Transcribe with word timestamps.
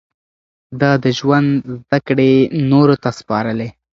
ده 0.79 0.91
د 1.03 1.05
ژوند 1.19 1.49
زده 1.81 1.99
کړې 2.07 2.31
نورو 2.71 2.95
ته 3.03 3.09
سپارلې. 3.19 3.69